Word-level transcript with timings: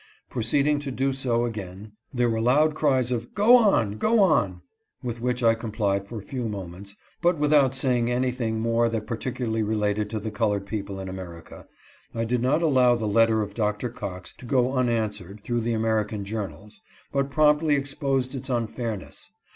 Proceeding 0.31 0.79
to 0.79 0.89
do 0.89 1.13
so 1.13 1.45
again, 1.45 1.91
there 2.11 2.27
were 2.27 2.41
loud 2.41 2.73
cries 2.73 3.11
of" 3.11 3.35
Go 3.35 3.55
on!"" 3.55 3.97
Go 3.99 4.19
on!" 4.19 4.63
with 5.03 5.21
which 5.21 5.43
I 5.43 5.53
complied 5.53 6.07
for 6.07 6.17
a 6.17 6.23
few 6.23 6.49
moments, 6.49 6.95
but 7.21 7.37
without 7.37 7.75
saying 7.75 8.09
anything 8.09 8.59
more 8.59 8.89
that 8.89 9.05
particularly 9.05 9.61
related 9.61 10.09
to 10.09 10.19
the 10.19 10.31
col 10.31 10.53
ored 10.53 10.65
people 10.65 10.99
in 10.99 11.07
America. 11.07 11.67
I 12.15 12.25
did 12.25 12.41
not 12.41 12.63
allow 12.63 12.95
the 12.95 13.05
letter 13.05 13.43
of 13.43 13.53
Dr. 13.53 13.89
Cox 13.89 14.33
to 14.39 14.45
go 14.47 14.73
unanswered 14.73 15.41
through 15.43 15.61
the 15.61 15.73
American 15.73 16.25
journals, 16.25 16.81
but 17.11 17.29
promptly 17.29 17.75
exposed 17.75 18.33
its 18.33 18.49
unfairness. 18.49 19.29